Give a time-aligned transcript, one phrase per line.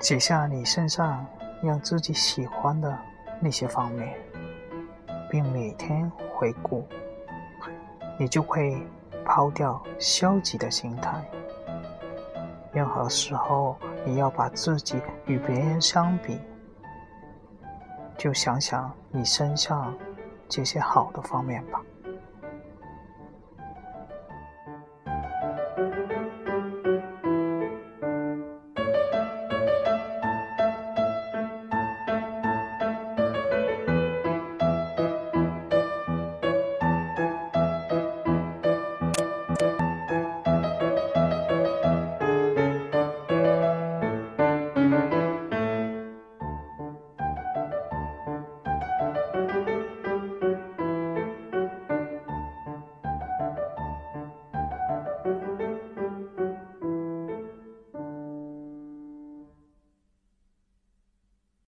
[0.00, 1.26] 写下你身上
[1.62, 2.98] 让自己喜欢的
[3.38, 4.18] 那些方面
[5.30, 6.88] 并每天回顾
[8.18, 8.82] 你就会
[9.24, 11.22] 抛掉消极的心态。
[12.72, 16.38] 任何时候你要把自己与别人相比
[18.16, 19.94] 就想想你身上
[20.48, 21.82] 这些好的方面吧。